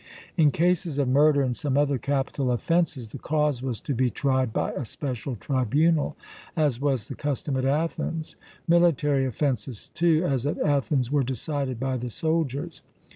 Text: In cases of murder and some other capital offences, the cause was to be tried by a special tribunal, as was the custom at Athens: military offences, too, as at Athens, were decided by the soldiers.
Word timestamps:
In 0.35 0.49
cases 0.49 0.97
of 0.97 1.07
murder 1.09 1.43
and 1.43 1.55
some 1.55 1.77
other 1.77 1.99
capital 1.99 2.49
offences, 2.49 3.09
the 3.09 3.19
cause 3.19 3.61
was 3.61 3.79
to 3.81 3.93
be 3.93 4.09
tried 4.09 4.51
by 4.51 4.71
a 4.71 4.83
special 4.83 5.35
tribunal, 5.35 6.17
as 6.55 6.81
was 6.81 7.07
the 7.07 7.13
custom 7.13 7.55
at 7.55 7.65
Athens: 7.65 8.35
military 8.67 9.27
offences, 9.27 9.89
too, 9.93 10.25
as 10.27 10.47
at 10.47 10.59
Athens, 10.59 11.11
were 11.11 11.21
decided 11.21 11.79
by 11.79 11.97
the 11.97 12.09
soldiers. 12.09 12.81